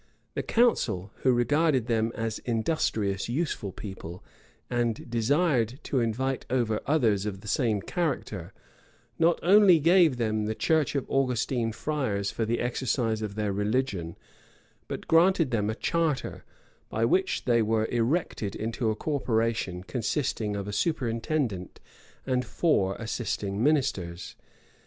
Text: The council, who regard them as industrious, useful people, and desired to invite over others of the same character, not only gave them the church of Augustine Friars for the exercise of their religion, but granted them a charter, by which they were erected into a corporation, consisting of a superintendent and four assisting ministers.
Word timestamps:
The 0.33 0.41
council, 0.41 1.11
who 1.17 1.31
regard 1.31 1.75
them 1.85 2.11
as 2.15 2.39
industrious, 2.39 3.29
useful 3.29 3.71
people, 3.71 4.23
and 4.67 5.07
desired 5.07 5.79
to 5.83 5.99
invite 5.99 6.43
over 6.49 6.81
others 6.87 7.27
of 7.27 7.41
the 7.41 7.47
same 7.47 7.83
character, 7.83 8.51
not 9.19 9.39
only 9.43 9.77
gave 9.77 10.17
them 10.17 10.45
the 10.45 10.55
church 10.55 10.95
of 10.95 11.05
Augustine 11.07 11.71
Friars 11.71 12.31
for 12.31 12.45
the 12.45 12.61
exercise 12.61 13.21
of 13.21 13.35
their 13.35 13.53
religion, 13.53 14.17
but 14.87 15.07
granted 15.07 15.51
them 15.51 15.69
a 15.69 15.75
charter, 15.75 16.45
by 16.89 17.05
which 17.05 17.45
they 17.45 17.61
were 17.61 17.85
erected 17.91 18.55
into 18.55 18.89
a 18.89 18.95
corporation, 18.95 19.83
consisting 19.83 20.55
of 20.55 20.67
a 20.67 20.73
superintendent 20.73 21.79
and 22.25 22.43
four 22.43 22.95
assisting 22.95 23.61
ministers. 23.63 24.35